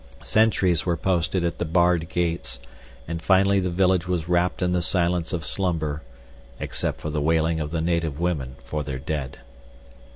[0.23, 2.59] Sentries were posted at the barred gates,
[3.07, 6.01] and finally the village was wrapped in the silence of slumber,
[6.59, 9.37] except for the wailing of the native women for their dead.